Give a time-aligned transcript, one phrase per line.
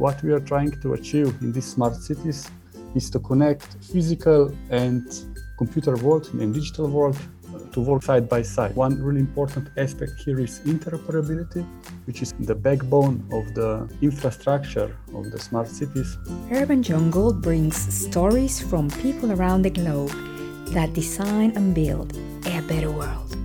[0.00, 2.50] what we are trying to achieve in these smart cities
[2.94, 5.02] is to connect physical and
[5.58, 7.18] computer world and digital world
[7.72, 8.74] to work side by side.
[8.74, 11.62] One really important aspect here is interoperability,
[12.06, 16.16] which is the backbone of the infrastructure of the smart cities.
[16.50, 20.12] Urban Jungle brings stories from people around the globe
[20.68, 23.36] that design and build a better world.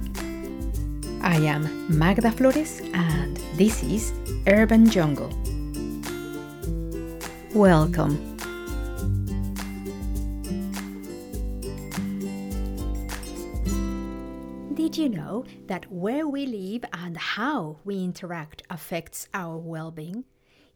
[1.22, 4.14] I am Magda Flores, and this is
[4.48, 5.32] Urban Jungle.
[7.56, 8.36] Welcome.
[14.74, 20.26] Did you know that where we live and how we interact affects our well being?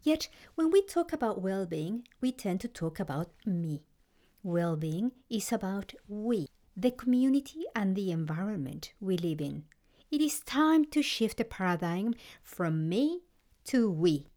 [0.04, 3.84] Yet, when we talk about well being, we tend to talk about me.
[4.42, 9.66] Well being is about we, the community and the environment we live in.
[10.10, 13.24] It is time to shift the paradigm from me
[13.66, 14.28] to we.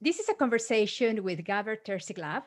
[0.00, 2.42] This is a conversation with Gaber Terseglav,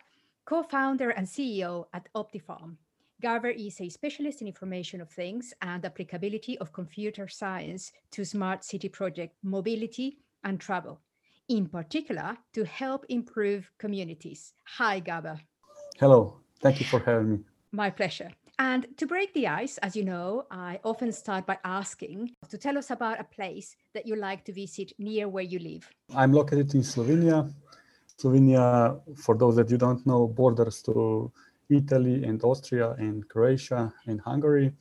[0.45, 2.75] co-founder and CEO at Optifarm.
[3.23, 8.63] Gaber is a specialist in information of things and applicability of computer science to smart
[8.63, 11.01] city project mobility and travel
[11.49, 14.53] in particular to help improve communities.
[14.77, 15.39] Hi, Gaber.
[15.99, 17.39] Hello, thank you for having me.
[17.71, 18.29] My pleasure.
[18.59, 22.77] And to break the ice, as you know, I often start by asking to tell
[22.77, 25.87] us about a place that you like to visit near where you live.
[26.15, 27.53] I'm located in Slovenia.
[28.17, 31.31] Slovenia, for those that you don't know, borders to
[31.69, 34.73] Italy and Austria and Croatia and Hungary.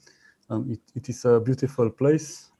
[0.48, 2.50] Um, it, it is a beautiful place.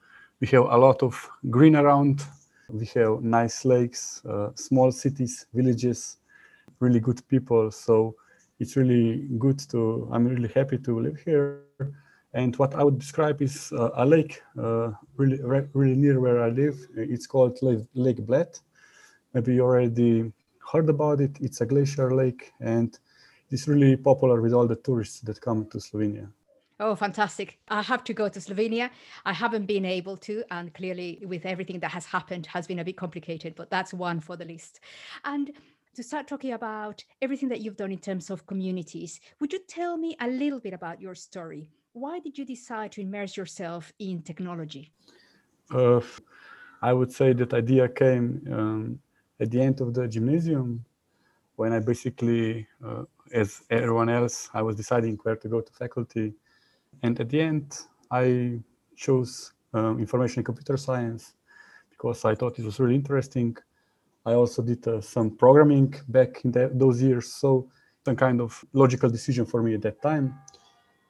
[0.41, 2.23] We have a lot of green around,
[2.69, 6.19] we have nice lakes, uh, small cities, villages,
[6.81, 7.71] really good people.
[7.71, 8.17] So
[8.59, 11.63] it's really good to, I'm really happy to live here.
[12.35, 15.39] And what I would describe is uh, a lake uh, really,
[15.73, 16.79] really near where I live.
[16.97, 18.59] It's called Lake, lake Bled.
[19.33, 20.33] Maybe you already
[20.73, 21.37] heard about it.
[21.41, 22.99] It's a glacier lake and
[23.51, 26.29] it's really popular with all the tourists that come to Slovenia.
[26.79, 27.59] Oh, fantastic.
[27.69, 28.91] I have to go to Slovenia.
[29.25, 32.85] I haven't been able to, and clearly, with everything that has happened, has been a
[32.85, 34.81] bit complicated, but that's one for the list.
[35.25, 35.53] And
[35.95, 39.97] to start talking about everything that you've done in terms of communities, would you tell
[39.97, 41.71] me a little bit about your story?
[41.95, 44.93] Why did you decide to immerse yourself in technology?
[45.71, 46.03] Uh,
[46.83, 48.99] I would say that idea came um,
[49.41, 50.85] at the end of the gymnasium
[51.57, 56.35] when I basically, uh, as everyone else, I was deciding where to go to faculty
[57.03, 57.79] and at the end,
[58.11, 58.61] I
[58.97, 61.35] chose um, information and computer science
[61.91, 63.57] because I thought it was really interesting.
[64.25, 67.69] I also did uh, some programming back in the, those years, so
[68.05, 70.35] some kind of logical decision for me at that time.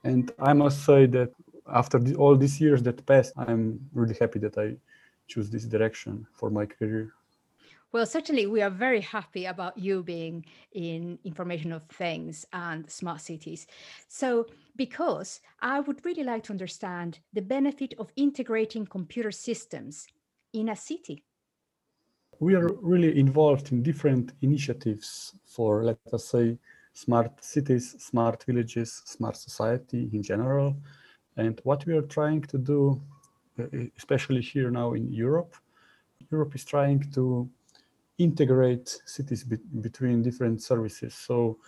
[0.04, 1.32] And I must say that
[1.72, 4.76] after the, all these years that passed, I'm really happy that I
[5.26, 7.12] choose this direction for my career.
[7.96, 13.22] Well, certainly, we are very happy about you being in information of things and smart
[13.22, 13.66] cities.
[14.06, 20.06] So, because I would really like to understand the benefit of integrating computer systems
[20.52, 21.24] in a city.
[22.38, 26.58] We are really involved in different initiatives for, let us say,
[26.92, 30.76] smart cities, smart villages, smart society in general.
[31.38, 33.00] And what we are trying to do,
[33.96, 35.56] especially here now in Europe,
[36.30, 37.48] Europe is trying to
[38.18, 41.14] integrate cities be between different services.
[41.14, 41.58] So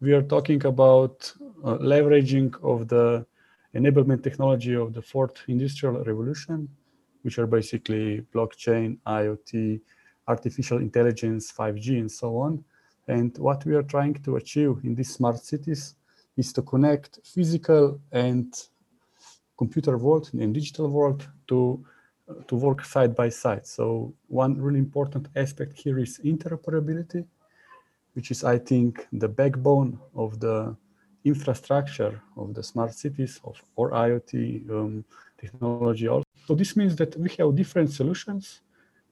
[0.00, 1.32] we are talking about
[1.64, 3.26] uh, leveraging of the
[3.74, 6.68] enablement technology of the fourth industrial revolution,
[7.22, 9.80] which are basically blockchain, IoT,
[10.28, 12.64] artificial intelligence, 5G, and so on.
[13.08, 15.94] And what we are trying to achieve in these smart cities
[16.36, 18.52] is to connect physical and
[19.56, 21.84] computer world and digital world to
[22.48, 23.66] to work side by side.
[23.66, 27.24] So one really important aspect here is interoperability,
[28.14, 30.76] which is, I think, the backbone of the
[31.24, 35.04] infrastructure of the smart cities of or IoT um,
[35.38, 36.08] technology.
[36.08, 36.24] Also.
[36.46, 38.60] So this means that we have different solutions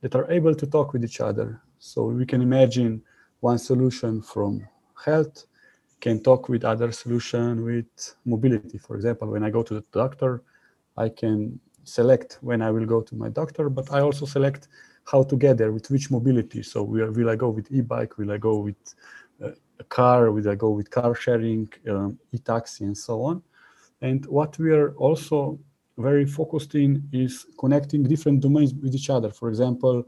[0.00, 1.60] that are able to talk with each other.
[1.78, 3.02] So we can imagine
[3.40, 4.66] one solution from
[5.04, 5.46] health
[6.04, 8.76] can talk with other solution with mobility.
[8.76, 10.42] For example, when I go to the doctor,
[10.96, 14.68] I can select when I will go to my doctor, but I also select
[15.04, 16.62] how to get there with which mobility.
[16.62, 18.18] So will, will I go with e-bike?
[18.18, 18.94] Will I go with
[19.42, 20.30] uh, a car?
[20.30, 23.42] Will I go with car sharing, um, e-taxi, and so on?
[24.00, 25.58] And what we are also
[25.98, 29.30] very focused in is connecting different domains with each other.
[29.30, 30.04] For example,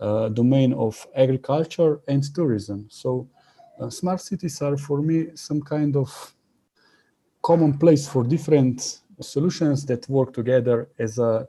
[0.00, 2.86] uh, domain of agriculture and tourism.
[2.90, 3.28] So
[3.80, 6.34] Uh, smart cities are for me some kind of
[7.40, 11.48] common place for different solutions that work together as a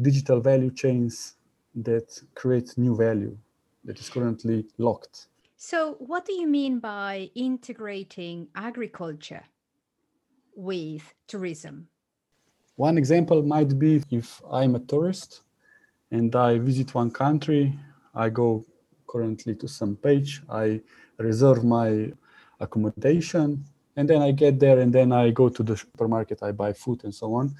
[0.00, 1.34] digital value chains
[1.74, 3.36] that create new value
[3.84, 5.26] that is currently locked.
[5.56, 9.44] So, what do you mean by integrating agriculture
[10.54, 11.88] with tourism?
[12.76, 15.42] One example might be if I'm a tourist
[16.10, 17.78] and I visit one country,
[18.14, 18.64] I go
[19.06, 20.80] currently to some page, I
[21.18, 22.12] reserve my
[22.58, 23.64] accommodation,
[23.96, 27.04] and then I get there and then I go to the supermarket, I buy food
[27.04, 27.54] and so on.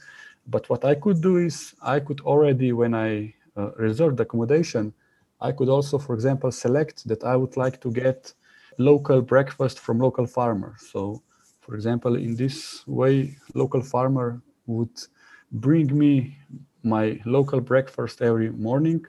[0.47, 4.93] But what I could do is I could already, when I uh, reserve the accommodation,
[5.41, 8.33] I could also, for example, select that I would like to get
[8.79, 10.77] local breakfast from local farmer.
[10.79, 11.23] So,
[11.61, 14.97] for example, in this way, local farmer would
[15.53, 16.37] bring me
[16.83, 19.05] my local breakfast every morning.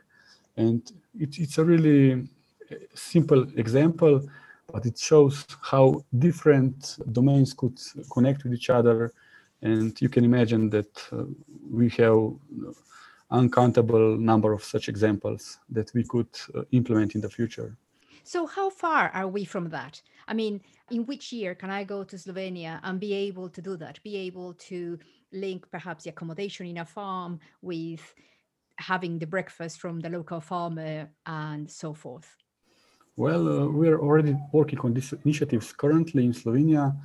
[0.57, 0.81] And
[1.17, 2.27] it, it's a really
[2.93, 4.21] simple example,
[4.71, 7.79] but it shows how different domains could
[8.11, 9.13] connect with each other.
[9.61, 11.23] And you can imagine that uh,
[11.69, 12.33] we have
[13.29, 17.77] uncountable number of such examples that we could uh, implement in the future.
[18.23, 20.01] So, how far are we from that?
[20.27, 23.75] I mean, in which year can I go to Slovenia and be able to do
[23.77, 24.01] that?
[24.03, 24.99] Be able to
[25.31, 28.13] link perhaps the accommodation in a farm with
[28.77, 32.37] having the breakfast from the local farmer and so forth?
[33.17, 36.95] Well, uh, we're already working on these initiatives currently in Slovenia.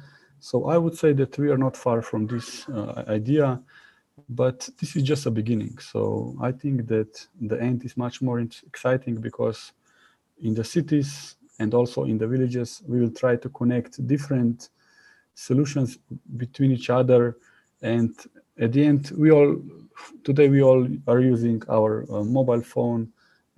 [0.41, 3.61] So I would say that we are not far from this uh, idea,
[4.29, 5.79] but this is just a beginning.
[5.79, 9.73] So I think that the end is much more exciting because
[10.43, 14.69] in the cities and also in the villages, we will try to connect different
[15.35, 15.99] solutions
[16.37, 17.37] between each other
[17.83, 18.15] and
[18.59, 19.61] at the end we all
[20.25, 23.07] today we all are using our uh, mobile phone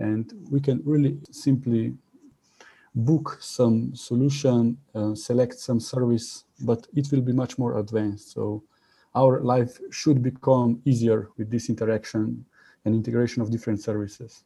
[0.00, 1.94] and we can really simply
[2.98, 8.62] book some solution uh, select some service but it will be much more advanced so
[9.14, 12.44] our life should become easier with this interaction
[12.84, 14.44] and integration of different services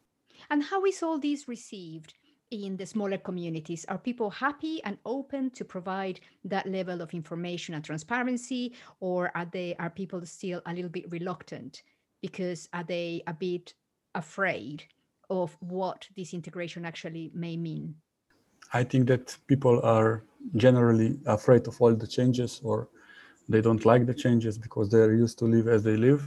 [0.49, 2.13] and how is all this received
[2.61, 3.85] in the smaller communities?
[3.89, 9.45] Are people happy and open to provide that level of information and transparency, or are
[9.51, 11.83] they are people still a little bit reluctant
[12.21, 13.73] because are they a bit
[14.15, 14.83] afraid
[15.29, 17.95] of what this integration actually may mean?
[18.71, 20.23] I think that people are
[20.55, 22.87] generally afraid of all the changes or
[23.49, 26.23] they don't like the changes because they're used to live as they live.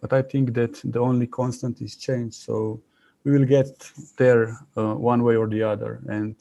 [0.00, 2.34] But I think that the only constant is change.
[2.34, 2.80] So
[3.24, 6.00] we will get there uh, one way or the other.
[6.08, 6.36] And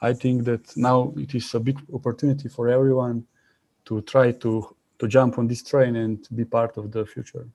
[0.00, 3.26] I think that now it is a big opportunity for everyone
[3.86, 7.48] to try to to jump on this train and be part of the future.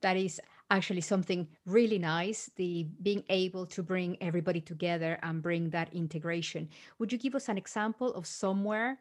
[0.00, 0.40] That is
[0.70, 6.68] actually something really nice the being able to bring everybody together and bring that integration.
[6.98, 8.98] Would you give us an example of somewhere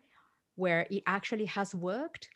[0.56, 2.30] where it actually has worked?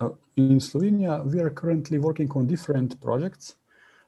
[0.00, 3.56] Uh, in slovenia we are currently working on different projects.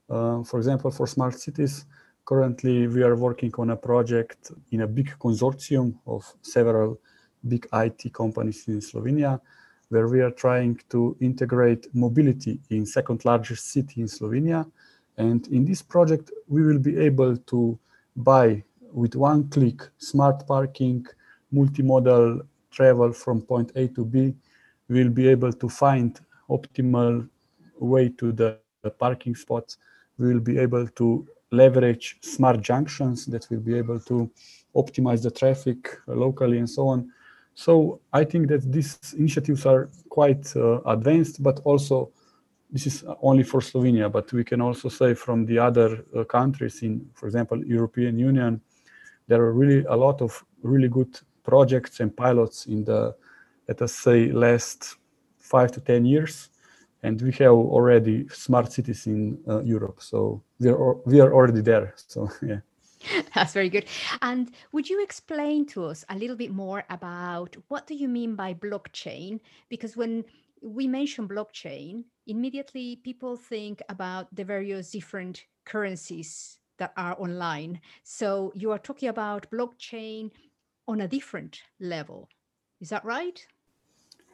[0.08, 1.84] Uh, for example, for smart cities,
[2.24, 6.98] currently we are working on a project in a big consortium of several
[7.46, 9.40] big IT companies in Slovenia,
[9.90, 14.66] where we are trying to integrate mobility in second largest city in Slovenia.
[15.18, 17.78] And in this project, we will be able to
[18.16, 21.06] buy with one click smart parking,
[21.52, 24.34] multimodal travel from point A to B.
[24.88, 27.28] We will be able to find optimal
[27.78, 29.76] way to the, the parking spots
[30.20, 34.30] we will be able to leverage smart junctions that will be able to
[34.76, 37.10] optimize the traffic locally and so on.
[37.54, 42.10] So I think that these initiatives are quite uh, advanced, but also
[42.70, 46.82] this is only for Slovenia, but we can also say from the other uh, countries
[46.82, 48.60] in, for example, European Union,
[49.26, 53.14] there are really a lot of really good projects and pilots in the,
[53.68, 54.96] let us say, last
[55.38, 56.50] five to 10 years
[57.02, 60.00] and we have already smart cities in uh, Europe.
[60.00, 61.94] So we are we are already there.
[61.96, 62.60] So yeah.
[63.34, 63.86] That's very good.
[64.22, 68.34] And would you explain to us a little bit more about what do you mean
[68.34, 69.40] by blockchain?
[69.68, 70.24] Because when
[70.62, 77.80] we mention blockchain, immediately people think about the various different currencies that are online.
[78.02, 80.30] So you are talking about blockchain
[80.88, 82.28] on a different level.
[82.80, 83.44] Is that right?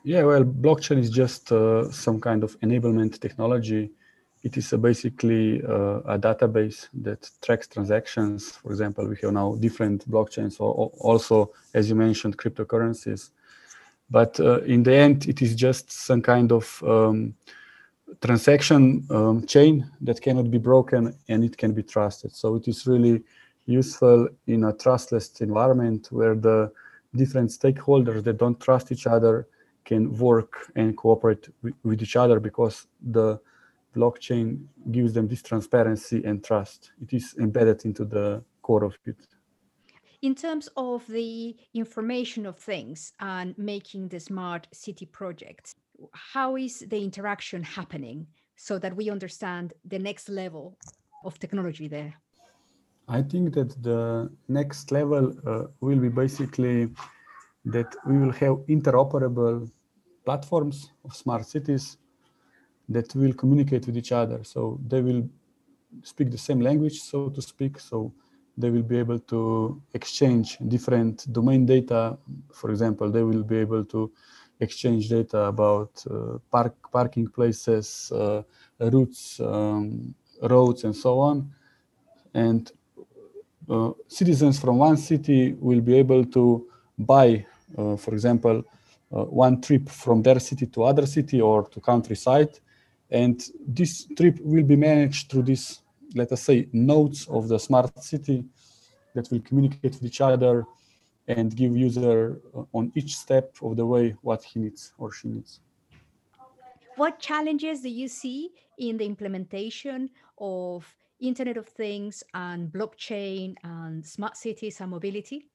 [0.05, 3.91] Yeah, well, blockchain is just uh, some kind of enablement technology.
[4.43, 8.53] It is basically uh, a database that tracks transactions.
[8.53, 13.31] For example, we have now different blockchains, or also, as you mentioned, cryptocurrencies.
[14.11, 17.35] But uh, in the end, it is just some kind of um,
[18.21, 22.33] transaction um, chain that cannot be broken and it can be trusted.
[22.35, 23.25] So it is really
[23.67, 26.71] useful in a trustless environment where the
[27.15, 29.49] different stakeholders that don't trust each other
[29.85, 31.49] can work and cooperate
[31.83, 33.41] with each other because the
[33.97, 36.93] blockchain gives them this transparency and trust.
[37.03, 39.17] It is embedded into the core of it.
[40.23, 45.75] In terms of the information of things and making the smart city projects,
[46.13, 48.27] how is the interaction happening
[48.57, 50.77] so that we understand the next level
[51.25, 52.15] of technology there?
[53.09, 56.91] I think that the next level uh, will be basically
[57.67, 59.71] that we will have interoperable
[60.25, 61.99] platforms of smart cities
[62.89, 64.45] that will communicate with each other.
[64.45, 65.29] So they will
[66.03, 67.81] speak the same language, so to speak.
[67.81, 68.13] So
[68.57, 72.19] they will be able to exchange different domain data.
[72.53, 74.13] For example, they will be able to
[74.61, 78.43] exchange data about uh, park parking places, uh,
[78.79, 81.51] routes, um, roads, and so on.
[82.33, 82.71] And
[83.69, 86.67] uh, citizens from one city will be able to
[86.99, 87.45] buy,
[87.77, 88.65] uh, for example,
[89.13, 92.59] uh, one trip from their city to other city or to countryside.
[93.11, 95.83] And this trip will be managed through this,
[96.15, 98.45] let us say, nodes of the smart city
[99.15, 100.65] that will communicate with each other
[101.29, 105.29] and give user uh, on each step of the way what he needs or she
[105.29, 105.61] needs.
[106.97, 110.87] What challenges do you see in the implementation of
[111.21, 115.49] Internet of Things and blockchain and smart cities and mobility?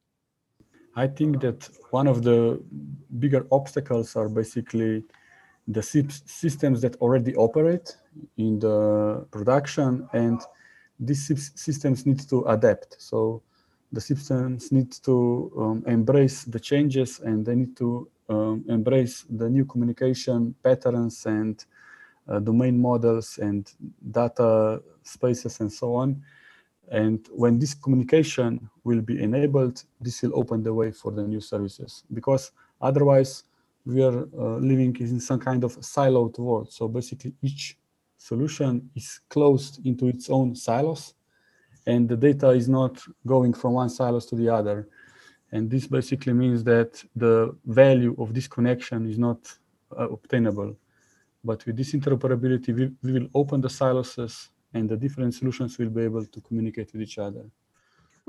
[0.96, 2.62] I think that one of the
[3.20, 5.04] bigger obstacles are basically
[5.68, 7.96] the systems that already operate
[8.38, 10.42] in the production and
[11.00, 12.96] these systems need to adapt.
[13.00, 13.42] So
[13.92, 19.50] the systems need to um, embrace the changes and they need to um, embrace the
[19.50, 21.64] new communication patterns and
[22.28, 23.70] uh, domain models and
[24.12, 26.22] data spaces and so on.
[26.90, 31.42] And when this communication will be enabled, this will open the way for the new
[31.42, 32.52] services because
[32.82, 33.44] otherwise
[33.86, 36.72] we are uh, living in some kind of siloed world.
[36.72, 37.78] So basically each
[38.18, 41.14] solution is closed into its own silos
[41.88, 44.88] and the data is not going from one silos to the other.
[45.52, 49.40] And this basically means that the value of this connection is not
[49.98, 50.78] uh, obtainable.
[51.44, 55.90] But with this interoperability, we, we will open the silos and the different solutions will
[55.90, 57.46] be able to communicate with each other.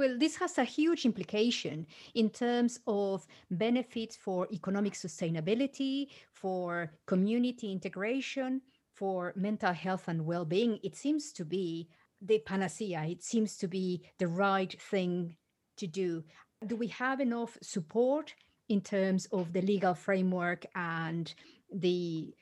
[0.03, 7.71] Well, this has a huge implication in terms of benefits for economic sustainability, for community
[7.71, 10.81] integration, for mental health and well being.
[10.83, 11.89] It seems to be
[12.21, 13.05] the panacea.
[13.05, 15.37] It seems to be the right thing
[15.77, 16.25] to do.
[16.67, 18.35] Do we have enough support
[18.69, 21.33] in terms of the legal framework and
[21.73, 22.35] the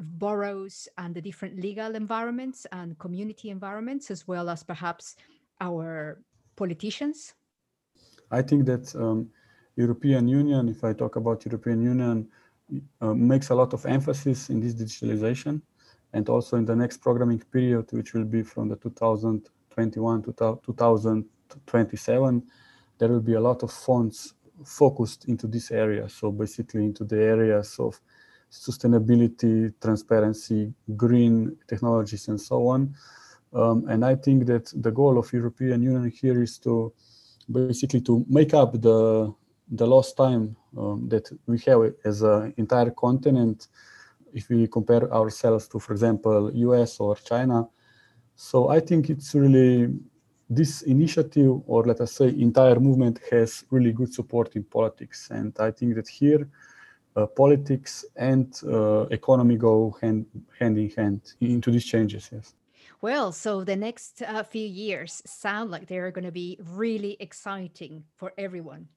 [0.00, 5.14] boroughs and the different legal environments and community environments, as well as perhaps
[5.60, 6.20] our
[6.62, 7.34] politicians?
[8.30, 9.30] I think that um,
[9.76, 12.28] European Union, if I talk about European Union,
[13.00, 15.62] uh, makes a lot of emphasis in this digitalization
[16.12, 22.42] and also in the next programming period, which will be from the 2021 to 2027,
[22.98, 24.34] there will be a lot of funds
[24.64, 26.08] focused into this area.
[26.08, 28.00] So basically into the areas of
[28.50, 32.94] sustainability, transparency, green technologies, and so on.
[33.52, 36.92] Um, and I think that the goal of European Union here is to
[37.50, 39.32] basically to make up the
[39.70, 43.68] the lost time um, that we have as an entire continent
[44.32, 47.68] if we compare ourselves to, for example, US or China.
[48.34, 49.92] So I think it's really
[50.48, 55.28] this initiative, or let us say entire movement has really good support in politics.
[55.30, 56.48] And I think that here
[57.16, 60.26] uh, politics and uh, economy go hand,
[60.58, 62.54] hand in hand into these changes, yes.
[63.00, 68.04] Well, so the next uh, few years sound like they're going to be really exciting
[68.16, 68.88] for everyone.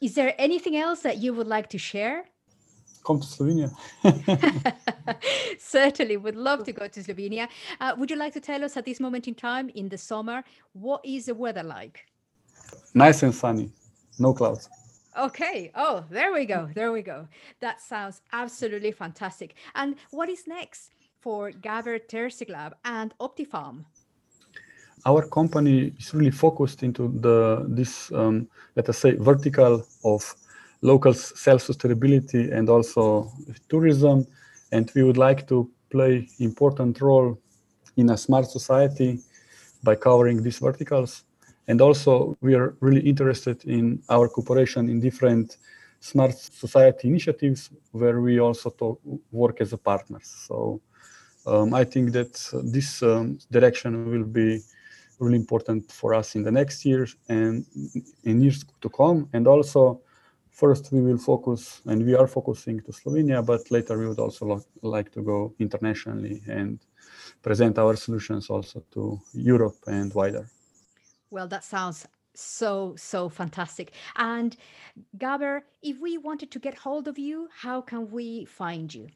[0.00, 2.26] Is there anything else that you would like to share?
[3.08, 3.70] come to Slovenia.
[5.58, 7.48] Certainly, would love to go to Slovenia.
[7.80, 10.44] Uh, would you like to tell us at this moment in time, in the summer,
[10.72, 12.04] what is the weather like?
[12.94, 13.70] Nice and sunny,
[14.18, 14.68] no clouds.
[15.18, 15.72] Okay.
[15.74, 16.68] Oh, there we go.
[16.74, 17.26] There we go.
[17.60, 19.54] That sounds absolutely fantastic.
[19.74, 23.84] And what is next for Gaber Terseglav and Optifarm?
[25.06, 30.34] Our company is really focused into the this um, let us say vertical of
[30.82, 33.32] local self-sustainability and also
[33.68, 34.26] tourism.
[34.72, 37.38] And we would like to play important role
[37.96, 39.20] in a smart society
[39.82, 41.24] by covering these verticals.
[41.68, 45.56] And also we are really interested in our cooperation in different
[46.00, 49.00] smart society initiatives where we also talk,
[49.32, 50.28] work as a partners.
[50.46, 50.80] So
[51.46, 54.60] um, I think that this um, direction will be
[55.18, 57.64] really important for us in the next years and
[58.24, 59.28] in years to come.
[59.32, 60.00] And also,
[60.50, 64.46] first we will focus, and we are focusing to Slovenia, but later we would also
[64.46, 66.78] lo- like to go internationally and
[67.42, 70.48] present our solutions also to Europe and wider.
[71.30, 72.06] Well, that sounds
[72.38, 73.92] so, so fantastic.
[74.16, 74.56] And
[75.16, 79.08] Gaber, if we wanted to get hold of you, how can we find you?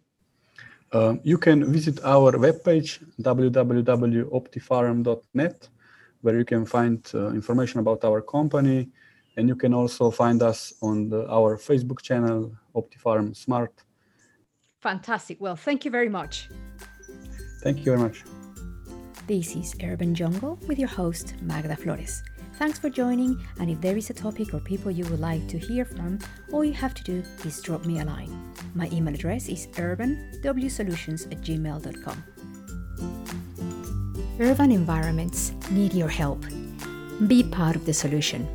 [0.93, 5.69] Um, you can visit our webpage www.optifarm.net,
[6.21, 8.91] where you can find uh, information about our company,
[9.37, 13.73] and you can also find us on the, our Facebook channel, OptiFarm Smart.
[14.81, 15.41] Fantastic.
[15.41, 16.50] Well, thank you very much.
[17.62, 18.25] Thank you very much.
[19.26, 22.23] This is Urban Jungle with your host, Magda Flores.
[22.59, 25.59] Thanks for joining, and if there is a topic or people you would like to
[25.59, 26.18] hear from,
[26.52, 28.52] all you have to do is drop me a line.
[28.75, 32.25] My email address is urbanwsolutions at gmail.com.
[34.38, 36.44] Urban environments need your help.
[37.26, 38.47] Be part of the solution.